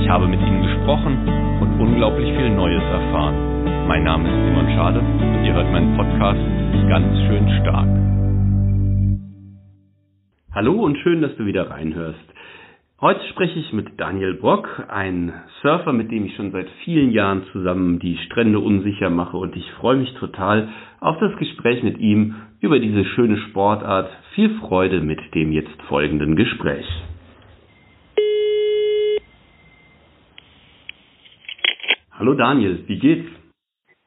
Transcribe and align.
Ich 0.00 0.08
habe 0.08 0.26
mit 0.26 0.40
ihnen 0.40 0.62
gesprochen 0.62 1.28
und 1.60 1.78
unglaublich 1.78 2.26
viel 2.34 2.50
Neues 2.50 2.82
erfahren. 2.82 3.86
Mein 3.86 4.02
Name 4.02 4.28
ist 4.28 4.46
Simon 4.46 4.66
Schade 4.74 5.00
und 5.00 5.44
ihr 5.44 5.52
hört 5.52 5.70
meinen 5.70 5.94
Podcast 5.94 6.40
ganz 6.88 7.18
schön 7.28 7.48
stark. 7.60 7.88
Hallo 10.52 10.72
und 10.82 10.96
schön, 10.98 11.20
dass 11.20 11.36
du 11.36 11.44
wieder 11.44 11.70
reinhörst. 11.70 12.18
Heute 13.00 13.20
spreche 13.28 13.58
ich 13.58 13.72
mit 13.72 14.00
Daniel 14.00 14.34
Brock, 14.34 14.84
ein 14.88 15.32
Surfer, 15.62 15.92
mit 15.92 16.10
dem 16.10 16.24
ich 16.26 16.34
schon 16.34 16.50
seit 16.50 16.68
vielen 16.84 17.12
Jahren 17.12 17.44
zusammen 17.52 17.98
die 17.98 18.16
Strände 18.26 18.58
unsicher 18.58 19.10
mache 19.10 19.36
und 19.36 19.54
ich 19.54 19.70
freue 19.80 19.96
mich 19.96 20.12
total 20.14 20.68
auf 21.00 21.18
das 21.18 21.36
Gespräch 21.36 21.82
mit 21.82 21.98
ihm 21.98 22.36
über 22.60 22.78
diese 22.78 23.04
schöne 23.04 23.36
Sportart. 23.36 24.10
Viel 24.34 24.58
Freude 24.60 25.02
mit 25.02 25.20
dem 25.34 25.52
jetzt 25.52 25.80
folgenden 25.88 26.36
Gespräch. 26.36 26.86
Hallo 32.20 32.34
Daniel, 32.34 32.86
wie 32.86 32.98
geht's? 32.98 33.30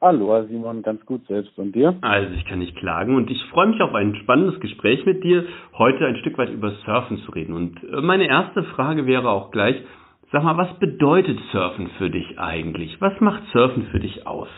Hallo 0.00 0.40
Simon, 0.46 0.82
ganz 0.82 1.04
gut 1.04 1.26
selbst 1.26 1.58
und 1.58 1.74
dir? 1.74 1.96
Also 2.00 2.32
ich 2.34 2.44
kann 2.44 2.60
nicht 2.60 2.76
klagen 2.76 3.16
und 3.16 3.28
ich 3.28 3.42
freue 3.46 3.66
mich 3.66 3.80
auf 3.80 3.92
ein 3.92 4.14
spannendes 4.14 4.60
Gespräch 4.60 5.04
mit 5.04 5.24
dir, 5.24 5.44
heute 5.76 6.06
ein 6.06 6.18
Stück 6.18 6.38
weit 6.38 6.50
über 6.50 6.70
Surfen 6.84 7.18
zu 7.24 7.32
reden. 7.32 7.54
Und 7.54 7.82
äh, 7.82 8.00
meine 8.02 8.28
erste 8.28 8.62
Frage 8.62 9.06
wäre 9.06 9.30
auch 9.30 9.50
gleich, 9.50 9.82
sag 10.30 10.44
mal, 10.44 10.56
was 10.56 10.78
bedeutet 10.78 11.40
Surfen 11.50 11.88
für 11.98 12.08
dich 12.08 12.38
eigentlich? 12.38 13.00
Was 13.00 13.20
macht 13.20 13.42
Surfen 13.52 13.88
für 13.90 13.98
dich 13.98 14.28
aus? 14.28 14.48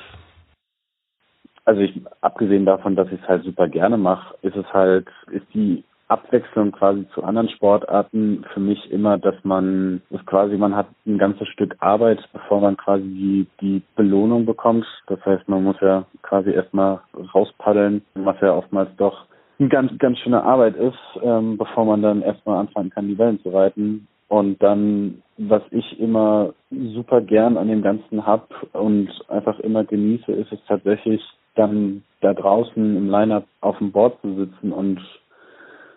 Also 1.64 1.80
ich, 1.80 1.98
abgesehen 2.20 2.66
davon, 2.66 2.94
dass 2.94 3.10
ich 3.10 3.22
es 3.22 3.26
halt 3.26 3.42
super 3.44 3.68
gerne 3.68 3.96
mache, 3.96 4.34
ist 4.42 4.56
es 4.56 4.70
halt, 4.74 5.08
ist 5.30 5.46
die 5.54 5.82
Abwechslung 6.08 6.72
quasi 6.72 7.06
zu 7.14 7.24
anderen 7.24 7.48
Sportarten 7.48 8.44
für 8.54 8.60
mich 8.60 8.90
immer, 8.90 9.18
dass 9.18 9.34
man 9.42 10.02
das 10.10 10.24
quasi, 10.26 10.56
man 10.56 10.76
hat 10.76 10.86
ein 11.04 11.18
ganzes 11.18 11.48
Stück 11.48 11.76
Arbeit, 11.80 12.20
bevor 12.32 12.60
man 12.60 12.76
quasi 12.76 13.02
die, 13.02 13.46
die 13.60 13.82
Belohnung 13.96 14.46
bekommt. 14.46 14.86
Das 15.08 15.24
heißt, 15.24 15.48
man 15.48 15.64
muss 15.64 15.76
ja 15.80 16.04
quasi 16.22 16.50
erstmal 16.50 17.00
rauspaddeln, 17.34 18.02
was 18.14 18.40
ja 18.40 18.54
oftmals 18.54 18.90
doch 18.96 19.26
eine 19.58 19.68
ganz, 19.68 19.98
ganz 19.98 20.18
schöne 20.18 20.42
Arbeit 20.42 20.76
ist, 20.76 20.98
ähm, 21.22 21.56
bevor 21.56 21.84
man 21.84 22.02
dann 22.02 22.22
erstmal 22.22 22.58
anfangen 22.58 22.91
kann, 22.91 23.08
die 23.08 23.18
Wellen 23.18 23.41
zu 23.42 23.48
reiten. 23.48 24.06
Und 24.28 24.62
dann, 24.62 25.22
was 25.38 25.62
ich 25.70 25.98
immer 26.00 26.52
super 26.70 27.20
gern 27.20 27.56
an 27.56 27.68
dem 27.68 27.82
Ganzen 27.82 28.26
hab 28.26 28.48
und 28.74 29.08
einfach 29.28 29.58
immer 29.60 29.84
genieße, 29.84 30.32
ist 30.32 30.52
es 30.52 30.58
tatsächlich 30.66 31.22
dann 31.54 32.02
da 32.20 32.34
draußen 32.34 32.96
im 32.96 33.08
Line-Up 33.08 33.46
auf 33.60 33.78
dem 33.78 33.92
Board 33.92 34.20
zu 34.20 34.34
sitzen 34.34 34.72
und 34.72 35.00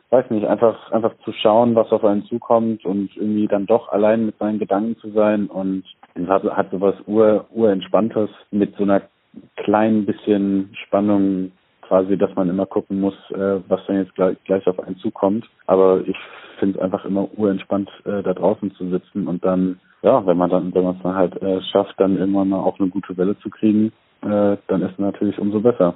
weiß 0.09 0.29
nicht, 0.31 0.47
einfach, 0.47 0.91
einfach 0.91 1.13
zu 1.23 1.31
schauen, 1.33 1.75
was 1.75 1.91
auf 1.91 2.03
einen 2.03 2.25
zukommt 2.25 2.85
und 2.85 3.15
irgendwie 3.15 3.47
dann 3.47 3.65
doch 3.65 3.89
allein 3.89 4.25
mit 4.25 4.38
seinen 4.39 4.59
Gedanken 4.59 4.97
zu 4.97 5.11
sein 5.11 5.47
und 5.47 5.83
hat, 6.27 6.43
hat 6.43 6.71
sowas 6.71 6.95
ur, 7.05 7.45
urentspanntes 7.51 8.29
mit 8.51 8.75
so 8.75 8.83
einer 8.83 9.03
kleinen 9.55 10.05
bisschen 10.05 10.71
Spannung 10.85 11.51
quasi, 11.81 12.17
dass 12.17 12.33
man 12.35 12.49
immer 12.49 12.66
gucken 12.66 12.99
muss, 12.99 13.16
äh, 13.31 13.59
was 13.67 13.85
dann 13.88 13.97
jetzt 13.97 14.16
gleich, 14.16 14.38
gleich 14.45 14.66
auf 14.67 14.79
einen 14.79 14.97
zukommt. 14.97 15.47
Aber 15.67 16.01
ich 16.06 16.17
finde 16.59 16.78
es 16.78 16.84
einfach 16.84 17.05
immer 17.05 17.28
urentspannt, 17.38 17.89
äh, 18.05 18.23
da 18.23 18.34
draußen 18.34 18.72
zu 18.75 18.89
sitzen 18.89 19.28
und 19.28 19.44
dann, 19.45 19.79
ja, 20.01 20.25
wenn 20.25 20.38
man 20.38 20.50
dann, 20.50 20.73
wenn 20.73 20.84
man 20.84 20.95
es 20.95 21.03
dann 21.03 21.16
halt 21.16 21.41
äh, 21.41 21.61
schafft, 21.72 22.00
dann 22.00 22.17
irgendwann 22.17 22.50
mal 22.50 22.59
auch 22.59 22.79
eine 22.79 22.89
gute 22.89 23.16
Welle 23.17 23.38
zu 23.39 23.50
kriegen, 23.50 23.91
äh, 24.22 24.57
dann 24.67 24.81
ist 24.81 25.00
natürlich 25.00 25.39
umso 25.39 25.61
besser. 25.61 25.95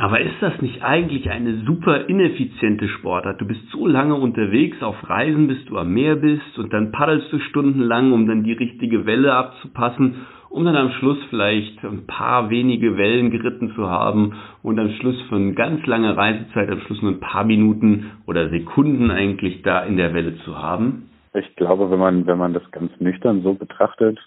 Aber 0.00 0.20
ist 0.20 0.40
das 0.40 0.62
nicht 0.62 0.84
eigentlich 0.84 1.28
eine 1.28 1.64
super 1.66 2.08
ineffiziente 2.08 2.86
Sportart? 2.86 3.40
Du 3.40 3.46
bist 3.48 3.68
so 3.72 3.84
lange 3.84 4.14
unterwegs 4.14 4.80
auf 4.80 4.94
Reisen, 5.10 5.48
bis 5.48 5.64
du 5.64 5.76
am 5.76 5.92
Meer 5.92 6.14
bist 6.14 6.56
und 6.56 6.72
dann 6.72 6.92
paddelst 6.92 7.32
du 7.32 7.40
stundenlang, 7.40 8.12
um 8.12 8.28
dann 8.28 8.44
die 8.44 8.52
richtige 8.52 9.06
Welle 9.06 9.34
abzupassen, 9.34 10.24
um 10.50 10.64
dann 10.64 10.76
am 10.76 10.92
Schluss 10.92 11.18
vielleicht 11.30 11.84
ein 11.84 12.06
paar 12.06 12.48
wenige 12.48 12.96
Wellen 12.96 13.32
geritten 13.32 13.72
zu 13.74 13.90
haben 13.90 14.36
und 14.62 14.78
am 14.78 14.90
Schluss 15.00 15.20
von 15.22 15.56
ganz 15.56 15.84
langer 15.84 16.16
Reisezeit 16.16 16.70
am 16.70 16.80
Schluss 16.82 17.02
nur 17.02 17.10
ein 17.10 17.20
paar 17.20 17.44
Minuten 17.44 18.12
oder 18.24 18.50
Sekunden 18.50 19.10
eigentlich 19.10 19.62
da 19.62 19.80
in 19.80 19.96
der 19.96 20.14
Welle 20.14 20.36
zu 20.44 20.56
haben? 20.56 21.10
Ich 21.34 21.56
glaube, 21.56 21.90
wenn 21.90 21.98
man, 21.98 22.24
wenn 22.28 22.38
man 22.38 22.54
das 22.54 22.70
ganz 22.70 22.92
nüchtern 23.00 23.42
so 23.42 23.54
betrachtet, 23.54 24.20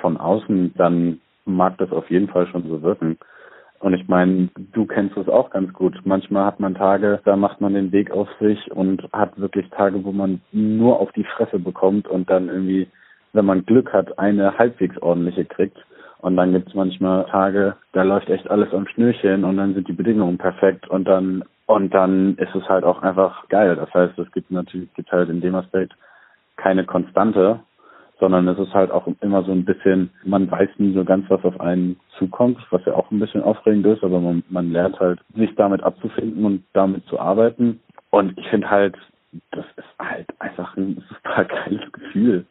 von 0.00 0.16
außen, 0.16 0.72
dann 0.78 1.20
mag 1.44 1.76
das 1.76 1.92
auf 1.92 2.10
jeden 2.10 2.28
Fall 2.28 2.46
schon 2.46 2.62
so 2.62 2.80
wirken. 2.80 3.18
Und 3.84 3.92
ich 3.92 4.08
meine, 4.08 4.48
du 4.72 4.86
kennst 4.86 5.14
es 5.18 5.28
auch 5.28 5.50
ganz 5.50 5.70
gut. 5.74 5.94
Manchmal 6.04 6.46
hat 6.46 6.58
man 6.58 6.74
Tage, 6.74 7.20
da 7.26 7.36
macht 7.36 7.60
man 7.60 7.74
den 7.74 7.92
Weg 7.92 8.10
auf 8.12 8.30
sich 8.40 8.72
und 8.72 9.06
hat 9.12 9.38
wirklich 9.38 9.68
Tage, 9.68 10.02
wo 10.02 10.10
man 10.10 10.40
nur 10.52 10.98
auf 10.98 11.12
die 11.12 11.24
Fresse 11.24 11.58
bekommt 11.58 12.08
und 12.08 12.30
dann 12.30 12.48
irgendwie, 12.48 12.88
wenn 13.34 13.44
man 13.44 13.66
Glück 13.66 13.92
hat, 13.92 14.18
eine 14.18 14.56
halbwegs 14.56 14.96
ordentliche 15.02 15.44
kriegt. 15.44 15.76
Und 16.22 16.38
dann 16.38 16.52
gibt 16.52 16.68
es 16.68 16.74
manchmal 16.74 17.26
Tage, 17.26 17.76
da 17.92 18.04
läuft 18.04 18.30
echt 18.30 18.50
alles 18.50 18.72
am 18.72 18.86
Schnürchen 18.86 19.44
und 19.44 19.58
dann 19.58 19.74
sind 19.74 19.86
die 19.86 19.92
Bedingungen 19.92 20.38
perfekt 20.38 20.88
und 20.88 21.06
dann 21.06 21.44
und 21.66 21.92
dann 21.92 22.36
ist 22.38 22.54
es 22.54 22.66
halt 22.66 22.84
auch 22.84 23.02
einfach 23.02 23.50
geil. 23.50 23.76
Das 23.76 23.92
heißt, 23.92 24.18
es 24.18 24.32
gibt 24.32 24.50
natürlich 24.50 24.94
gibt 24.94 25.12
halt 25.12 25.28
in 25.28 25.42
dem 25.42 25.56
Aspekt 25.56 25.92
keine 26.56 26.86
Konstante, 26.86 27.60
sondern 28.20 28.46
es 28.48 28.58
ist 28.58 28.72
halt 28.72 28.90
auch 28.90 29.06
immer 29.20 29.42
so 29.42 29.52
ein 29.52 29.64
bisschen, 29.64 30.10
man 30.24 30.50
weiß 30.50 30.68
nie 30.78 30.94
so 30.94 31.04
ganz, 31.04 31.28
was 31.28 31.44
auf 31.44 31.60
einen 31.60 31.98
zukommt, 32.18 32.58
was 32.70 32.84
ja 32.84 32.94
auch 32.94 33.10
ein 33.10 33.18
bisschen 33.18 33.42
aufregend 33.42 33.86
ist, 33.86 34.04
aber 34.04 34.20
man, 34.20 34.42
man 34.48 34.70
lernt 34.70 34.98
halt, 35.00 35.20
sich 35.34 35.54
damit 35.56 35.82
abzufinden 35.82 36.44
und 36.44 36.64
damit 36.72 37.04
zu 37.06 37.18
arbeiten. 37.18 37.80
Und 38.10 38.38
ich 38.38 38.46
finde 38.48 38.70
halt, 38.70 38.96
das 39.50 39.64
ist 39.76 39.98
halt 39.98 40.26
einfach 40.38 40.76
ein 40.76 41.02
super 41.08 41.44
geiles 41.44 41.92
Gefühl, 41.92 42.46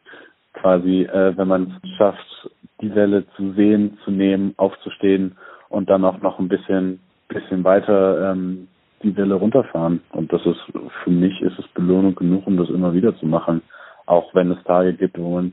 quasi, 0.52 1.02
äh, 1.04 1.36
wenn 1.36 1.48
man 1.48 1.80
es 1.82 1.90
schafft, 1.96 2.50
die 2.80 2.94
Welle 2.94 3.24
zu 3.36 3.52
sehen, 3.52 3.98
zu 4.04 4.10
nehmen, 4.10 4.52
aufzustehen 4.58 5.36
und 5.70 5.88
dann 5.88 6.04
auch 6.04 6.20
noch 6.20 6.38
ein 6.38 6.48
bisschen, 6.48 7.00
bisschen 7.28 7.64
weiter 7.64 8.32
ähm, 8.32 8.68
die 9.02 9.16
Welle 9.16 9.34
runterfahren. 9.34 10.02
Und 10.10 10.32
das 10.32 10.44
ist 10.44 10.60
für 11.02 11.10
mich 11.10 11.40
ist 11.40 11.58
es 11.58 11.66
Belohnung 11.68 12.14
genug, 12.14 12.46
um 12.46 12.58
das 12.58 12.68
immer 12.68 12.92
wieder 12.92 13.16
zu 13.16 13.26
machen 13.26 13.62
auch 14.06 14.34
wenn 14.34 14.50
es 14.50 14.62
Tage 14.64 14.94
gibt, 14.94 15.18
wo 15.18 15.34
man, 15.34 15.52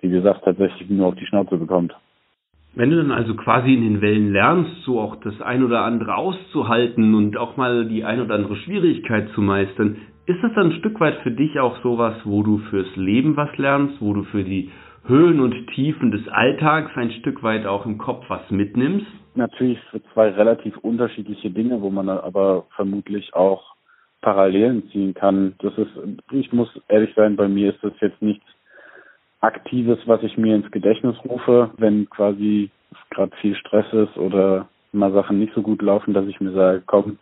wie 0.00 0.10
gesagt, 0.10 0.44
tatsächlich 0.44 0.88
nur 0.90 1.08
auf 1.08 1.14
die 1.14 1.26
Schnauze 1.26 1.56
bekommt. 1.56 1.94
Wenn 2.74 2.90
du 2.90 2.96
dann 2.96 3.10
also 3.10 3.34
quasi 3.34 3.74
in 3.74 3.82
den 3.82 4.00
Wellen 4.00 4.32
lernst, 4.32 4.82
so 4.84 5.00
auch 5.00 5.16
das 5.16 5.40
ein 5.40 5.64
oder 5.64 5.84
andere 5.84 6.16
auszuhalten 6.16 7.14
und 7.14 7.36
auch 7.36 7.56
mal 7.56 7.86
die 7.86 8.04
ein 8.04 8.20
oder 8.20 8.34
andere 8.34 8.56
Schwierigkeit 8.56 9.30
zu 9.34 9.40
meistern, 9.40 9.96
ist 10.26 10.42
das 10.42 10.52
dann 10.54 10.66
ein 10.66 10.78
Stück 10.78 11.00
weit 11.00 11.16
für 11.22 11.30
dich 11.30 11.58
auch 11.58 11.82
sowas, 11.82 12.14
wo 12.24 12.42
du 12.42 12.58
fürs 12.70 12.94
Leben 12.96 13.36
was 13.36 13.56
lernst, 13.56 14.00
wo 14.00 14.12
du 14.12 14.24
für 14.24 14.44
die 14.44 14.70
Höhen 15.06 15.40
und 15.40 15.54
Tiefen 15.74 16.10
des 16.10 16.28
Alltags 16.28 16.94
ein 16.96 17.10
Stück 17.12 17.42
weit 17.42 17.66
auch 17.66 17.86
im 17.86 17.96
Kopf 17.96 18.26
was 18.28 18.50
mitnimmst? 18.50 19.06
Natürlich 19.34 19.80
für 19.90 20.02
zwei 20.12 20.28
relativ 20.28 20.76
unterschiedliche 20.78 21.50
Dinge, 21.50 21.80
wo 21.80 21.88
man 21.88 22.10
aber 22.10 22.66
vermutlich 22.76 23.32
auch 23.34 23.74
Parallelen 24.20 24.88
ziehen 24.90 25.14
kann. 25.14 25.54
Das 25.60 25.76
ist, 25.78 25.90
ich 26.32 26.52
muss 26.52 26.68
ehrlich 26.88 27.14
sein, 27.14 27.36
bei 27.36 27.48
mir 27.48 27.72
ist 27.72 27.82
das 27.82 27.92
jetzt 28.00 28.20
nichts 28.20 28.44
Aktives, 29.40 29.98
was 30.06 30.22
ich 30.22 30.36
mir 30.36 30.56
ins 30.56 30.70
Gedächtnis 30.72 31.16
rufe, 31.24 31.70
wenn 31.76 32.10
quasi 32.10 32.70
gerade 33.10 33.34
viel 33.36 33.54
Stress 33.54 33.86
ist 33.92 34.16
oder 34.16 34.68
mal 34.92 35.12
Sachen 35.12 35.38
nicht 35.38 35.54
so 35.54 35.62
gut 35.62 35.82
laufen, 35.82 36.14
dass 36.14 36.26
ich 36.26 36.40
mir 36.40 36.52
sage, 36.52 36.82
komm, 36.86 37.18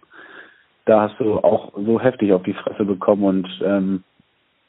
da 0.87 1.02
hast 1.02 1.19
du 1.19 1.38
auch 1.38 1.72
so 1.75 2.00
heftig 2.00 2.32
auf 2.32 2.43
die 2.44 2.54
Fresse 2.54 2.84
bekommen 2.84 3.25
und 3.25 3.49
ähm, 3.62 4.04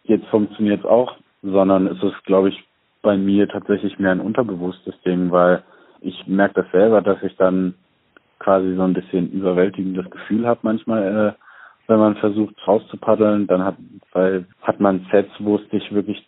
jetzt 0.03 0.25
funktioniert 0.27 0.79
es 0.81 0.85
auch, 0.85 1.15
sondern 1.43 1.87
es 1.87 2.01
ist, 2.03 2.23
glaube 2.25 2.49
ich, 2.49 2.63
bei 3.01 3.15
mir 3.15 3.47
tatsächlich 3.47 3.99
mehr 3.99 4.11
ein 4.11 4.19
unterbewusstes 4.19 4.99
Ding, 5.03 5.31
weil 5.31 5.63
ich 6.01 6.27
merke 6.27 6.63
das 6.63 6.71
selber, 6.71 7.01
dass 7.01 7.21
ich 7.23 7.35
dann 7.37 7.75
quasi 8.39 8.75
so 8.75 8.83
ein 8.83 8.93
bisschen 8.93 9.31
überwältigendes 9.31 10.09
Gefühl 10.09 10.47
habe 10.47 10.59
manchmal 10.63 11.35
äh, 11.37 11.46
wenn 11.87 11.99
man 11.99 12.15
versucht 12.17 12.55
rauszupaddeln, 12.67 13.47
dann 13.47 13.63
hat, 13.63 13.77
weil, 14.11 14.45
hat 14.61 14.79
man 14.79 15.05
Sets, 15.11 15.31
wo 15.39 15.55
es 15.55 15.69
dich 15.69 15.91
wirklich 15.93 16.23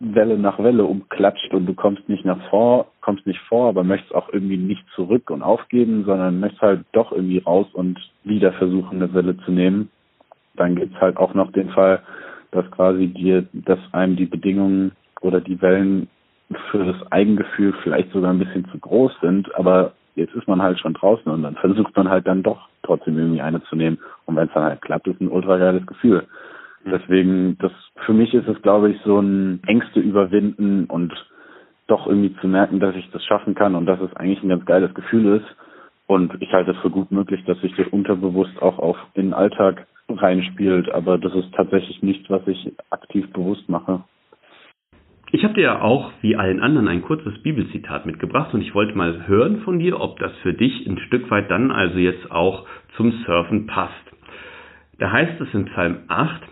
Welle 0.00 0.38
nach 0.38 0.58
Welle 0.58 0.84
umklatscht 0.84 1.52
und 1.52 1.66
du 1.66 1.74
kommst 1.74 2.08
nicht 2.08 2.24
nach 2.24 2.40
vor, 2.50 2.92
kommst 3.00 3.26
nicht 3.26 3.40
vor, 3.48 3.68
aber 3.68 3.82
möchtest 3.82 4.14
auch 4.14 4.28
irgendwie 4.32 4.56
nicht 4.56 4.84
zurück 4.94 5.30
und 5.30 5.42
aufgeben, 5.42 6.04
sondern 6.04 6.38
möchtest 6.38 6.62
halt 6.62 6.84
doch 6.92 7.10
irgendwie 7.10 7.38
raus 7.38 7.66
und 7.72 7.98
wieder 8.22 8.52
versuchen, 8.52 9.02
eine 9.02 9.12
Welle 9.12 9.36
zu 9.38 9.50
nehmen. 9.50 9.90
Dann 10.54 10.76
gibt's 10.76 11.00
halt 11.00 11.16
auch 11.16 11.34
noch 11.34 11.50
den 11.52 11.70
Fall, 11.70 12.02
dass 12.52 12.70
quasi 12.70 13.08
dir, 13.08 13.46
dass 13.52 13.80
einem 13.92 14.16
die 14.16 14.26
Bedingungen 14.26 14.92
oder 15.20 15.40
die 15.40 15.60
Wellen 15.60 16.08
für 16.70 16.84
das 16.84 17.12
Eigengefühl 17.12 17.74
vielleicht 17.82 18.12
sogar 18.12 18.30
ein 18.30 18.38
bisschen 18.38 18.66
zu 18.70 18.78
groß 18.78 19.12
sind, 19.20 19.52
aber 19.56 19.92
jetzt 20.18 20.34
ist 20.34 20.48
man 20.48 20.62
halt 20.62 20.78
schon 20.78 20.94
draußen 20.94 21.30
und 21.30 21.42
dann 21.42 21.56
versucht 21.56 21.96
man 21.96 22.08
halt 22.08 22.26
dann 22.26 22.42
doch 22.42 22.68
trotzdem 22.82 23.18
irgendwie 23.18 23.40
eine 23.40 23.62
zu 23.64 23.76
nehmen. 23.76 23.98
Und 24.26 24.36
wenn 24.36 24.48
es 24.48 24.54
dann 24.54 24.64
halt 24.64 24.82
klappt, 24.82 25.06
ist 25.06 25.20
ein 25.20 25.28
ultra 25.28 25.56
geiles 25.58 25.86
Gefühl. 25.86 26.26
Mhm. 26.84 26.90
Deswegen, 26.90 27.58
das 27.58 27.72
für 28.04 28.12
mich 28.12 28.34
ist 28.34 28.48
es, 28.48 28.60
glaube 28.62 28.90
ich, 28.90 29.00
so 29.02 29.18
ein 29.20 29.60
Ängste 29.66 30.00
überwinden 30.00 30.84
und 30.84 31.12
doch 31.86 32.06
irgendwie 32.06 32.34
zu 32.40 32.48
merken, 32.48 32.80
dass 32.80 32.94
ich 32.94 33.10
das 33.10 33.24
schaffen 33.24 33.54
kann 33.54 33.74
und 33.74 33.86
dass 33.86 34.00
es 34.00 34.14
eigentlich 34.16 34.42
ein 34.42 34.50
ganz 34.50 34.64
geiles 34.66 34.94
Gefühl 34.94 35.36
ist. 35.36 35.56
Und 36.06 36.40
ich 36.40 36.52
halte 36.52 36.72
es 36.72 36.78
für 36.78 36.90
gut 36.90 37.10
möglich, 37.10 37.44
dass 37.44 37.60
sich 37.60 37.74
das 37.76 37.86
unterbewusst 37.88 38.60
auch 38.62 38.78
auf 38.78 38.96
den 39.16 39.34
Alltag 39.34 39.86
reinspielt. 40.08 40.90
Aber 40.92 41.18
das 41.18 41.34
ist 41.34 41.52
tatsächlich 41.54 42.02
nichts, 42.02 42.28
was 42.30 42.46
ich 42.46 42.72
aktiv 42.90 43.30
bewusst 43.32 43.68
mache. 43.68 44.02
Ich 45.30 45.44
habe 45.44 45.54
dir 45.54 45.62
ja 45.62 45.82
auch, 45.82 46.10
wie 46.22 46.36
allen 46.36 46.60
anderen, 46.60 46.88
ein 46.88 47.02
kurzes 47.02 47.42
Bibelzitat 47.42 48.06
mitgebracht 48.06 48.54
und 48.54 48.62
ich 48.62 48.74
wollte 48.74 48.96
mal 48.96 49.26
hören 49.26 49.60
von 49.60 49.78
dir, 49.78 50.00
ob 50.00 50.18
das 50.18 50.32
für 50.38 50.54
dich 50.54 50.86
ein 50.86 50.98
Stück 51.06 51.30
weit 51.30 51.50
dann 51.50 51.70
also 51.70 51.98
jetzt 51.98 52.30
auch 52.30 52.66
zum 52.96 53.12
Surfen 53.26 53.66
passt. 53.66 53.92
Da 54.98 55.12
heißt 55.12 55.38
es 55.40 55.52
in 55.52 55.66
Psalm 55.66 55.98
8, 56.08 56.42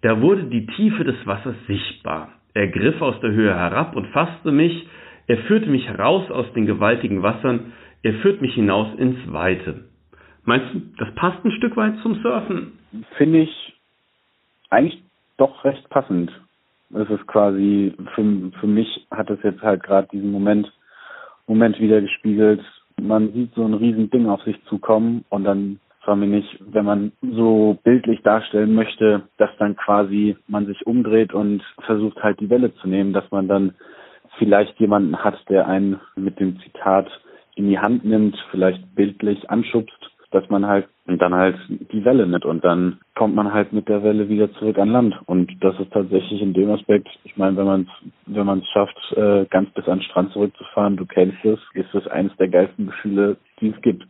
da 0.00 0.22
wurde 0.22 0.44
die 0.44 0.66
Tiefe 0.66 1.04
des 1.04 1.26
Wassers 1.26 1.54
sichtbar. 1.66 2.30
Er 2.54 2.68
griff 2.68 3.00
aus 3.02 3.20
der 3.20 3.32
Höhe 3.32 3.54
herab 3.54 3.94
und 3.94 4.06
fasste 4.08 4.52
mich, 4.52 4.86
er 5.26 5.38
führte 5.38 5.68
mich 5.68 5.86
heraus 5.86 6.30
aus 6.30 6.50
den 6.54 6.66
gewaltigen 6.66 7.22
Wassern, 7.22 7.72
er 8.02 8.14
führt 8.14 8.40
mich 8.40 8.54
hinaus 8.54 8.94
ins 8.96 9.18
Weite. 9.32 9.84
Meinst 10.44 10.74
du, 10.74 10.80
das 10.98 11.14
passt 11.14 11.44
ein 11.44 11.52
Stück 11.52 11.76
weit 11.76 11.98
zum 12.02 12.14
Surfen? 12.22 12.72
Finde 13.16 13.40
ich 13.40 13.74
eigentlich 14.70 15.02
doch 15.36 15.64
recht 15.64 15.88
passend. 15.90 16.30
Es 16.92 17.08
ist 17.10 17.26
quasi, 17.26 17.94
für, 18.14 18.50
für 18.60 18.66
mich 18.66 19.06
hat 19.10 19.30
es 19.30 19.38
jetzt 19.42 19.62
halt 19.62 19.82
gerade 19.82 20.08
diesen 20.12 20.30
Moment, 20.30 20.72
Moment 21.46 21.78
wieder 21.80 22.00
gespiegelt. 22.00 22.60
Man 23.00 23.32
sieht 23.32 23.54
so 23.54 23.64
ein 23.64 23.74
riesen 23.74 24.10
Ding 24.10 24.28
auf 24.28 24.42
sich 24.42 24.56
zukommen 24.64 25.24
und 25.28 25.44
dann 25.44 25.80
zwar 26.04 26.16
mir 26.16 26.26
nicht, 26.26 26.58
wenn 26.60 26.84
man 26.84 27.12
so 27.22 27.78
bildlich 27.82 28.22
darstellen 28.22 28.74
möchte, 28.74 29.22
dass 29.38 29.50
dann 29.58 29.74
quasi 29.76 30.36
man 30.46 30.66
sich 30.66 30.86
umdreht 30.86 31.32
und 31.32 31.62
versucht 31.86 32.22
halt 32.22 32.40
die 32.40 32.50
Welle 32.50 32.74
zu 32.76 32.88
nehmen, 32.88 33.12
dass 33.12 33.28
man 33.30 33.48
dann 33.48 33.74
vielleicht 34.38 34.78
jemanden 34.78 35.16
hat, 35.24 35.36
der 35.48 35.66
einen 35.66 36.00
mit 36.16 36.38
dem 36.40 36.60
Zitat 36.60 37.08
in 37.56 37.68
die 37.68 37.78
Hand 37.78 38.04
nimmt, 38.04 38.36
vielleicht 38.50 38.94
bildlich 38.94 39.48
anschubst 39.48 40.10
dass 40.34 40.50
man 40.50 40.66
halt 40.66 40.88
dann 41.06 41.32
halt 41.32 41.56
die 41.68 42.04
Welle 42.04 42.26
nimmt 42.26 42.44
und 42.44 42.64
dann 42.64 42.98
kommt 43.14 43.36
man 43.36 43.52
halt 43.52 43.72
mit 43.72 43.88
der 43.88 44.02
Welle 44.02 44.28
wieder 44.28 44.52
zurück 44.54 44.78
an 44.78 44.88
Land. 44.88 45.14
Und 45.26 45.52
das 45.60 45.78
ist 45.78 45.92
tatsächlich 45.92 46.42
in 46.42 46.52
dem 46.52 46.70
Aspekt, 46.70 47.08
ich 47.22 47.36
meine, 47.36 47.56
wenn 47.56 47.66
man 47.66 47.80
es 47.82 48.10
wenn 48.26 48.46
man 48.46 48.58
es 48.58 48.68
schafft, 48.70 48.96
äh, 49.16 49.44
ganz 49.46 49.70
bis 49.70 49.86
an 49.86 49.98
den 49.98 50.04
Strand 50.04 50.32
zurückzufahren, 50.32 50.96
du 50.96 51.06
kennst 51.06 51.44
es, 51.44 51.60
ist 51.74 51.94
es 51.94 52.08
eines 52.08 52.36
der 52.36 52.48
geilsten 52.48 52.86
Gefühle, 52.86 53.36
die 53.60 53.68
es 53.68 53.80
gibt. 53.82 54.04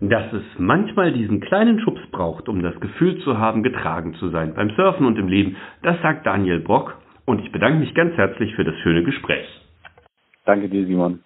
Dass 0.00 0.32
es 0.32 0.42
manchmal 0.56 1.12
diesen 1.12 1.40
kleinen 1.40 1.78
Schubs 1.80 2.00
braucht, 2.10 2.48
um 2.48 2.62
das 2.62 2.78
Gefühl 2.80 3.18
zu 3.20 3.36
haben, 3.38 3.62
getragen 3.62 4.14
zu 4.14 4.30
sein 4.30 4.54
beim 4.54 4.70
Surfen 4.70 5.06
und 5.06 5.18
im 5.18 5.28
Leben, 5.28 5.56
das 5.82 6.00
sagt 6.00 6.26
Daniel 6.26 6.60
Brock 6.60 6.96
und 7.26 7.40
ich 7.44 7.52
bedanke 7.52 7.80
mich 7.80 7.94
ganz 7.94 8.16
herzlich 8.16 8.54
für 8.54 8.64
das 8.64 8.76
schöne 8.76 9.02
Gespräch. 9.02 9.46
Danke 10.46 10.68
dir, 10.68 10.86
Simon. 10.86 11.20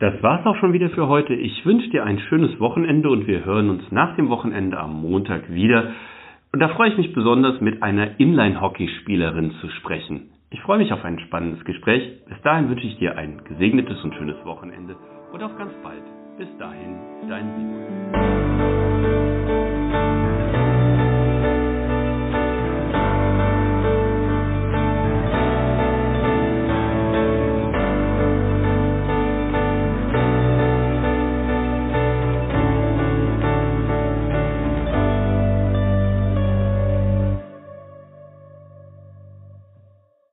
Das 0.00 0.20
war's 0.22 0.46
auch 0.46 0.56
schon 0.56 0.72
wieder 0.72 0.88
für 0.88 1.08
heute. 1.08 1.34
Ich 1.34 1.66
wünsche 1.66 1.90
dir 1.90 2.04
ein 2.04 2.18
schönes 2.20 2.58
Wochenende 2.58 3.10
und 3.10 3.26
wir 3.26 3.44
hören 3.44 3.68
uns 3.68 3.82
nach 3.92 4.16
dem 4.16 4.30
Wochenende 4.30 4.78
am 4.78 4.98
Montag 5.02 5.52
wieder. 5.52 5.92
Und 6.52 6.60
da 6.60 6.68
freue 6.68 6.88
ich 6.88 6.96
mich 6.96 7.12
besonders, 7.12 7.60
mit 7.60 7.82
einer 7.82 8.18
Inline-Hockeyspielerin 8.18 9.52
zu 9.60 9.68
sprechen. 9.68 10.30
Ich 10.48 10.62
freue 10.62 10.78
mich 10.78 10.90
auf 10.94 11.04
ein 11.04 11.18
spannendes 11.18 11.62
Gespräch. 11.66 12.24
Bis 12.26 12.40
dahin 12.40 12.70
wünsche 12.70 12.86
ich 12.86 12.96
dir 12.96 13.18
ein 13.18 13.44
gesegnetes 13.44 14.02
und 14.02 14.14
schönes 14.14 14.42
Wochenende 14.46 14.96
und 15.32 15.42
auf 15.42 15.54
ganz 15.58 15.72
bald. 15.82 16.02
Bis 16.38 16.48
dahin, 16.56 16.96
dein 17.28 17.44
Simon. 17.54 18.40